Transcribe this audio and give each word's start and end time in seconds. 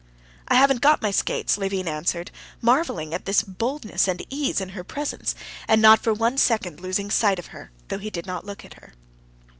"I 0.47 0.55
haven't 0.55 0.81
got 0.81 1.03
my 1.03 1.11
skates," 1.11 1.59
Levin 1.59 1.87
answered, 1.87 2.31
marveling 2.59 3.13
at 3.13 3.25
this 3.25 3.43
boldness 3.43 4.07
and 4.07 4.25
ease 4.31 4.59
in 4.59 4.69
her 4.69 4.83
presence, 4.83 5.35
and 5.67 5.79
not 5.79 5.99
for 5.99 6.11
one 6.11 6.39
second 6.39 6.79
losing 6.79 7.11
sight 7.11 7.37
of 7.37 7.49
her, 7.53 7.69
though 7.89 7.99
he 7.99 8.09
did 8.09 8.25
not 8.25 8.43
look 8.43 8.65
at 8.65 8.81
her. 8.81 8.93